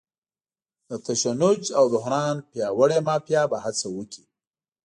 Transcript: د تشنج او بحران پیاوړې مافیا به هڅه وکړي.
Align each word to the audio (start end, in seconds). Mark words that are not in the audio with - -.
د 0.87 0.89
تشنج 1.05 1.63
او 1.77 1.85
بحران 1.93 2.35
پیاوړې 2.51 2.99
مافیا 3.07 3.41
به 3.51 3.57
هڅه 3.65 3.87
وکړي. 3.95 4.23